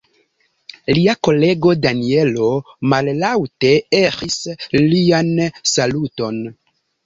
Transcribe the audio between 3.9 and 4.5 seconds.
eĥis